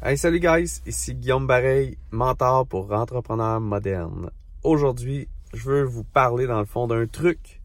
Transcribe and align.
Hey, 0.00 0.16
salut 0.16 0.38
guys, 0.38 0.80
ici 0.86 1.12
Guillaume 1.12 1.48
Bareil, 1.48 1.98
mentor 2.12 2.68
pour 2.68 2.92
entrepreneurs 2.92 3.60
modernes. 3.60 4.30
Aujourd'hui, 4.62 5.26
je 5.52 5.68
veux 5.68 5.82
vous 5.82 6.04
parler 6.04 6.46
dans 6.46 6.60
le 6.60 6.66
fond 6.66 6.86
d'un 6.86 7.08
truc 7.08 7.60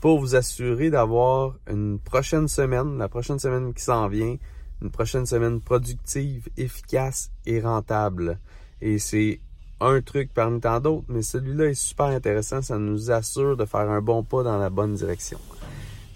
pour 0.00 0.18
vous 0.18 0.34
assurer 0.36 0.88
d'avoir 0.88 1.54
une 1.70 1.98
prochaine 1.98 2.48
semaine, 2.48 2.96
la 2.96 3.10
prochaine 3.10 3.38
semaine 3.38 3.74
qui 3.74 3.84
s'en 3.84 4.08
vient, 4.08 4.36
une 4.80 4.90
prochaine 4.90 5.26
semaine 5.26 5.60
productive, 5.60 6.48
efficace 6.56 7.30
et 7.44 7.60
rentable. 7.60 8.38
Et 8.80 8.98
c'est 8.98 9.40
un 9.78 10.00
truc 10.00 10.30
parmi 10.32 10.60
tant 10.60 10.80
d'autres, 10.80 11.04
mais 11.08 11.20
celui-là 11.20 11.66
est 11.66 11.74
super 11.74 12.06
intéressant, 12.06 12.62
ça 12.62 12.78
nous 12.78 13.10
assure 13.10 13.54
de 13.54 13.66
faire 13.66 13.90
un 13.90 14.00
bon 14.00 14.22
pas 14.22 14.42
dans 14.42 14.56
la 14.56 14.70
bonne 14.70 14.94
direction. 14.94 15.38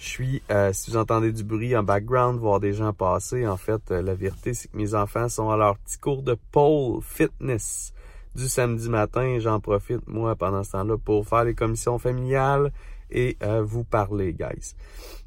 Je 0.01 0.07
suis, 0.07 0.43
euh, 0.51 0.73
si 0.73 0.91
vous 0.91 0.97
entendez 0.97 1.31
du 1.31 1.45
bruit 1.45 1.77
en 1.77 1.83
background, 1.83 2.41
voir 2.41 2.59
des 2.59 2.73
gens 2.73 2.95
passer, 2.95 3.47
en 3.47 3.59
fait, 3.59 3.91
euh, 3.91 4.01
la 4.01 4.15
vérité, 4.15 4.55
c'est 4.55 4.69
que 4.69 4.77
mes 4.79 4.95
enfants 4.95 5.29
sont 5.29 5.51
à 5.51 5.59
leur 5.59 5.77
petit 5.77 5.99
cours 5.99 6.23
de 6.23 6.39
pole 6.53 7.03
fitness 7.03 7.93
du 8.35 8.49
samedi 8.49 8.89
matin. 8.89 9.39
J'en 9.41 9.61
profite, 9.61 10.09
moi, 10.09 10.37
pendant 10.37 10.65
ce 10.65 10.73
temps-là, 10.73 10.97
pour 10.97 11.29
faire 11.29 11.45
les 11.45 11.55
commissions 11.55 11.99
familiales 11.99 12.73
et 13.11 13.37
euh, 13.43 13.63
vous 13.63 13.85
parler, 13.85 14.33
guys. 14.33 14.75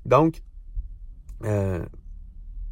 Donc, 0.08 0.42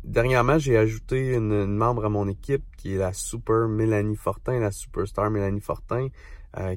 dernièrement, 0.04 0.58
j'ai 0.58 0.78
ajouté 0.78 1.36
une, 1.36 1.68
membre 1.68 2.06
à 2.06 2.10
mon 2.10 2.28
équipe 2.28 2.64
qui 2.78 2.96
est 2.96 2.98
la 2.98 3.14
super 3.14 3.68
Mélanie 3.68 4.16
Fortin, 4.16 4.60
la 4.60 4.72
superstar 4.72 5.30
Mélanie 5.30 5.62
Fortin, 5.62 6.08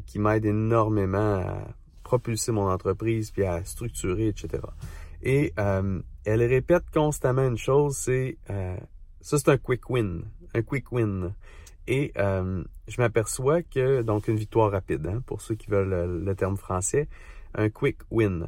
qui 0.05 0.19
m'aide 0.19 0.45
énormément 0.45 1.37
à 1.37 1.69
propulser 2.03 2.53
mon 2.53 2.69
entreprise 2.69 3.31
puis 3.31 3.45
à 3.45 3.65
structurer, 3.65 4.29
etc. 4.29 4.61
Et 5.25 5.55
euh, 5.59 6.01
elle 6.25 6.43
répète 6.43 6.85
constamment 6.93 7.47
une 7.47 7.57
chose, 7.57 7.97
c'est 7.97 8.37
euh, 8.51 8.77
ça 9.23 9.39
c'est 9.39 9.49
un 9.49 9.57
quick 9.57 9.89
win, 9.89 10.23
un 10.55 10.63
quick 10.63 10.93
win. 10.93 11.35
Et 11.87 12.13
euh, 12.19 12.63
je 12.89 13.01
m'aperçois 13.01 13.63
que 13.63 14.03
donc 14.03 14.29
une 14.29 14.37
victoire 14.37 14.71
rapide, 14.71 15.07
hein, 15.07 15.23
pour 15.27 15.41
ceux 15.41 15.55
qui 15.55 15.71
veulent 15.71 16.23
le, 16.23 16.35
terme 16.35 16.57
français, 16.57 17.09
un 17.55 17.71
quick 17.71 17.99
win. 18.11 18.47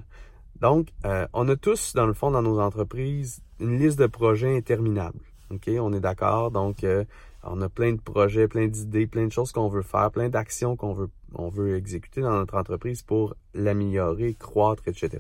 Donc, 0.61 0.89
on 1.35 1.49
a 1.51 1.57
tous 1.57 1.93
dans 1.95 2.07
le 2.07 2.15
fond 2.15 2.31
dans 2.31 2.41
nos 2.41 2.59
entreprises 2.61 3.43
une 3.61 3.79
liste 3.79 3.99
de 3.99 4.07
projets 4.07 4.57
interminables. 4.57 5.21
Ok, 5.51 5.69
on 5.79 5.93
est 5.93 6.01
d'accord. 6.01 6.51
Donc, 6.51 6.79
on 7.43 7.61
a 7.61 7.69
plein 7.69 7.93
de 7.93 8.01
projets, 8.01 8.49
plein 8.49 8.67
d'idées, 8.67 9.07
plein 9.07 9.27
de 9.27 9.33
choses 9.33 9.53
qu'on 9.53 9.69
veut 9.69 9.83
faire, 9.83 10.11
plein 10.11 10.31
d'actions 10.31 10.75
qu'on 10.75 10.95
veut 10.95 11.11
on 11.35 11.49
veut 11.49 11.77
exécuter 11.77 12.23
dans 12.23 12.33
notre 12.33 12.57
entreprise 12.57 13.03
pour 13.03 13.35
l'améliorer, 13.55 14.35
croître, 14.35 14.83
etc. 14.87 15.19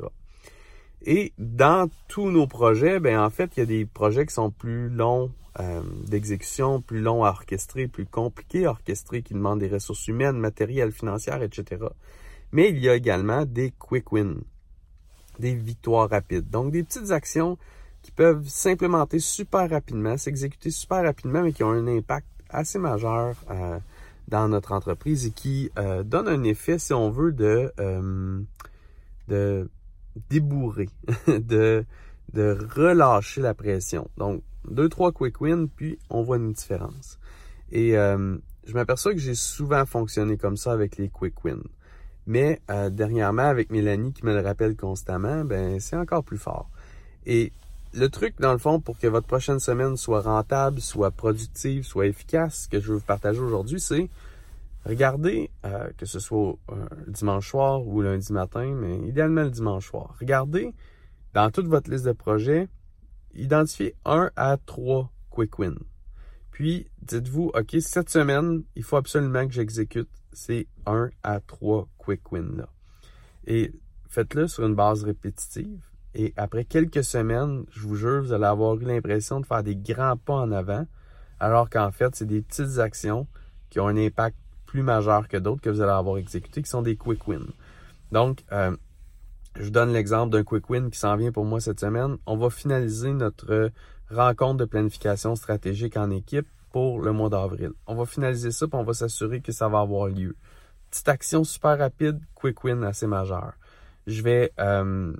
Et 1.02 1.32
dans 1.38 1.90
tous 2.08 2.30
nos 2.30 2.46
projets, 2.46 3.00
ben 3.00 3.20
en 3.20 3.30
fait, 3.30 3.56
il 3.56 3.60
y 3.60 3.62
a 3.62 3.66
des 3.66 3.84
projets 3.84 4.26
qui 4.26 4.34
sont 4.34 4.50
plus 4.50 4.88
longs 4.88 5.30
euh, 5.60 5.82
d'exécution, 6.06 6.80
plus 6.80 7.00
longs 7.00 7.24
à 7.24 7.30
orchestrer, 7.30 7.86
plus 7.86 8.06
compliqués 8.06 8.66
à 8.66 8.70
orchestrer, 8.70 9.22
qui 9.22 9.34
demandent 9.34 9.60
des 9.60 9.68
ressources 9.68 10.06
humaines, 10.08 10.36
matérielles, 10.36 10.92
financières, 10.92 11.42
etc. 11.42 11.86
Mais 12.52 12.70
il 12.70 12.78
y 12.78 12.88
a 12.88 12.94
également 12.94 13.44
des 13.44 13.72
quick 13.78 14.12
wins, 14.12 14.42
des 15.38 15.54
victoires 15.54 16.10
rapides. 16.10 16.50
Donc 16.50 16.72
des 16.72 16.82
petites 16.82 17.10
actions 17.10 17.58
qui 18.02 18.10
peuvent 18.10 18.46
s'implémenter 18.48 19.18
super 19.18 19.70
rapidement, 19.70 20.16
s'exécuter 20.16 20.70
super 20.70 21.02
rapidement, 21.04 21.42
mais 21.42 21.52
qui 21.52 21.64
ont 21.64 21.70
un 21.70 21.86
impact 21.86 22.26
assez 22.50 22.78
majeur 22.78 23.36
euh, 23.50 23.78
dans 24.28 24.48
notre 24.48 24.72
entreprise 24.72 25.26
et 25.26 25.30
qui 25.30 25.70
euh, 25.78 26.02
donnent 26.02 26.28
un 26.28 26.42
effet, 26.44 26.78
si 26.78 26.92
on 26.92 27.10
veut, 27.10 27.32
de, 27.32 27.72
de 29.28 29.70
débourrer, 30.30 30.88
de, 31.28 31.84
de 32.32 32.58
relâcher 32.74 33.40
la 33.40 33.54
pression. 33.54 34.08
Donc, 34.16 34.42
deux, 34.68 34.88
trois 34.88 35.12
quick 35.12 35.40
wins, 35.40 35.68
puis 35.68 35.98
on 36.10 36.22
voit 36.22 36.36
une 36.36 36.52
différence. 36.52 37.18
Et 37.70 37.96
euh, 37.96 38.36
je 38.66 38.72
m'aperçois 38.74 39.12
que 39.12 39.20
j'ai 39.20 39.34
souvent 39.34 39.84
fonctionné 39.86 40.36
comme 40.36 40.56
ça 40.56 40.72
avec 40.72 40.96
les 40.96 41.08
quick 41.08 41.44
wins. 41.44 41.62
Mais 42.26 42.60
euh, 42.70 42.90
dernièrement, 42.90 43.42
avec 43.42 43.70
Mélanie 43.70 44.12
qui 44.12 44.24
me 44.24 44.34
le 44.34 44.40
rappelle 44.40 44.74
constamment, 44.74 45.44
ben 45.44 45.78
c'est 45.78 45.96
encore 45.96 46.24
plus 46.24 46.38
fort. 46.38 46.68
Et 47.24 47.52
le 47.94 48.08
truc, 48.08 48.34
dans 48.40 48.52
le 48.52 48.58
fond, 48.58 48.80
pour 48.80 48.98
que 48.98 49.06
votre 49.06 49.26
prochaine 49.26 49.60
semaine 49.60 49.96
soit 49.96 50.20
rentable, 50.20 50.80
soit 50.80 51.12
productive, 51.12 51.84
soit 51.84 52.06
efficace, 52.06 52.68
que 52.70 52.80
je 52.80 52.88
veux 52.88 52.98
vous 52.98 53.04
partager 53.04 53.40
aujourd'hui, 53.40 53.80
c'est 53.80 54.08
Regardez, 54.86 55.50
euh, 55.64 55.90
que 55.98 56.06
ce 56.06 56.20
soit 56.20 56.56
dimanche 57.08 57.50
soir 57.50 57.84
ou 57.86 58.02
lundi 58.02 58.32
matin, 58.32 58.72
mais 58.72 58.96
idéalement 59.08 59.42
le 59.42 59.50
dimanche 59.50 59.88
soir. 59.88 60.16
Regardez 60.20 60.72
dans 61.34 61.50
toute 61.50 61.66
votre 61.66 61.90
liste 61.90 62.06
de 62.06 62.12
projets, 62.12 62.68
identifiez 63.34 63.94
un 64.04 64.30
à 64.36 64.56
trois 64.56 65.10
quick 65.28 65.58
wins. 65.58 65.84
Puis 66.50 66.88
dites-vous, 67.02 67.50
OK, 67.54 67.76
cette 67.80 68.08
semaine, 68.08 68.62
il 68.74 68.82
faut 68.82 68.96
absolument 68.96 69.46
que 69.46 69.52
j'exécute 69.52 70.08
ces 70.32 70.66
un 70.86 71.10
à 71.22 71.40
trois 71.40 71.88
quick 71.98 72.32
wins-là. 72.32 72.68
Et 73.46 73.72
faites-le 74.08 74.48
sur 74.48 74.64
une 74.64 74.74
base 74.74 75.04
répétitive. 75.04 75.84
Et 76.14 76.32
après 76.38 76.64
quelques 76.64 77.04
semaines, 77.04 77.64
je 77.70 77.80
vous 77.80 77.96
jure, 77.96 78.22
vous 78.22 78.32
allez 78.32 78.46
avoir 78.46 78.76
eu 78.76 78.84
l'impression 78.84 79.40
de 79.40 79.44
faire 79.44 79.62
des 79.62 79.76
grands 79.76 80.16
pas 80.16 80.36
en 80.36 80.50
avant, 80.52 80.86
alors 81.38 81.68
qu'en 81.68 81.90
fait, 81.90 82.16
c'est 82.16 82.24
des 82.24 82.40
petites 82.40 82.78
actions 82.78 83.26
qui 83.68 83.78
ont 83.80 83.88
un 83.88 83.96
impact 83.98 84.38
plus 84.66 84.82
majeurs 84.82 85.28
que 85.28 85.36
d'autres 85.36 85.62
que 85.62 85.70
vous 85.70 85.80
allez 85.80 85.92
avoir 85.92 86.18
exécutés, 86.18 86.62
qui 86.62 86.68
sont 86.68 86.82
des 86.82 86.96
quick 86.96 87.26
wins. 87.26 87.52
Donc, 88.12 88.44
euh, 88.52 88.76
je 89.58 89.70
donne 89.70 89.92
l'exemple 89.92 90.32
d'un 90.32 90.44
quick 90.44 90.68
win 90.68 90.90
qui 90.90 90.98
s'en 90.98 91.16
vient 91.16 91.32
pour 91.32 91.44
moi 91.44 91.60
cette 91.60 91.80
semaine. 91.80 92.16
On 92.26 92.36
va 92.36 92.50
finaliser 92.50 93.12
notre 93.12 93.70
rencontre 94.10 94.58
de 94.58 94.64
planification 94.64 95.34
stratégique 95.34 95.96
en 95.96 96.10
équipe 96.10 96.46
pour 96.72 97.00
le 97.00 97.12
mois 97.12 97.30
d'avril. 97.30 97.70
On 97.86 97.94
va 97.94 98.04
finaliser 98.04 98.50
ça, 98.50 98.66
puis 98.66 98.78
on 98.78 98.84
va 98.84 98.92
s'assurer 98.92 99.40
que 99.40 99.52
ça 99.52 99.68
va 99.68 99.80
avoir 99.80 100.08
lieu. 100.08 100.36
Petite 100.90 101.08
action 101.08 101.44
super 101.44 101.78
rapide, 101.78 102.20
quick 102.34 102.62
win 102.64 102.84
assez 102.84 103.06
majeur. 103.06 103.54
Je 104.06 104.22
vais 104.22 104.52
euh, 104.60 105.12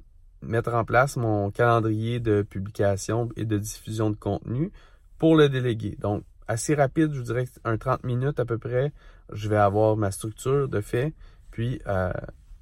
mettre 0.43 0.75
en 0.75 0.85
place 0.85 1.17
mon 1.17 1.51
calendrier 1.51 2.21
de 2.21 2.43
publication 2.43 3.31
et 3.37 3.45
de 3.45 3.59
diffusion 3.59 4.11
de 4.11 4.17
contenu 4.17 4.71
pour 5.19 5.37
le 5.37 5.49
délégué. 5.49 5.97
Donc, 5.99 6.23
assez 6.49 6.75
rapide, 6.75 7.13
je 7.13 7.19
vous 7.19 7.25
dirais 7.25 7.47
un 7.65 7.77
30 7.77 8.05
minutes 8.05 8.41
à 8.41 8.45
peu 8.45 8.59
près. 8.59 8.93
Je 9.33 9.49
vais 9.49 9.57
avoir 9.57 9.97
ma 9.97 10.11
structure 10.11 10.69
de 10.69 10.81
fait. 10.81 11.13
Puis, 11.51 11.81
euh, 11.87 12.13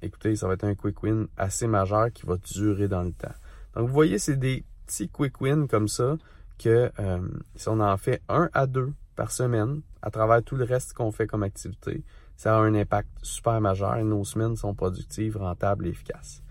écoutez, 0.01 0.35
ça 0.35 0.47
va 0.47 0.53
être 0.53 0.63
un 0.63 0.75
quick 0.75 1.01
win 1.03 1.27
assez 1.37 1.67
majeur 1.67 2.11
qui 2.13 2.25
va 2.25 2.37
durer 2.37 2.87
dans 2.87 3.03
le 3.03 3.11
temps. 3.11 3.33
Donc, 3.75 3.87
vous 3.87 3.93
voyez, 3.93 4.19
c'est 4.19 4.37
des 4.37 4.63
petits 4.85 5.09
quick 5.09 5.41
wins 5.41 5.67
comme 5.67 5.87
ça 5.87 6.17
que 6.57 6.91
euh, 6.99 7.19
si 7.55 7.67
on 7.69 7.79
en 7.79 7.97
fait 7.97 8.21
un 8.29 8.49
à 8.53 8.65
deux 8.67 8.93
par 9.15 9.31
semaine, 9.31 9.81
à 10.01 10.09
travers 10.09 10.41
tout 10.43 10.55
le 10.55 10.63
reste 10.63 10.93
qu'on 10.93 11.11
fait 11.11 11.27
comme 11.27 11.43
activité, 11.43 12.03
ça 12.37 12.55
a 12.55 12.59
un 12.59 12.73
impact 12.75 13.09
super 13.21 13.59
majeur 13.61 13.97
et 13.97 14.03
nos 14.03 14.23
semaines 14.23 14.55
sont 14.55 14.73
productives, 14.73 15.37
rentables 15.37 15.87
et 15.87 15.89
efficaces. 15.89 16.41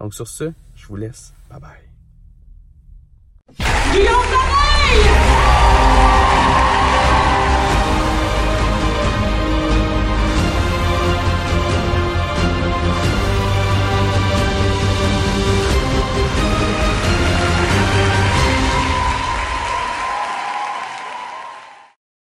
Donc, 0.00 0.14
sur 0.14 0.26
ce, 0.26 0.52
je 0.74 0.86
vous 0.86 0.96
laisse. 0.96 1.32
Bye 1.50 1.60
bye. 1.60 1.92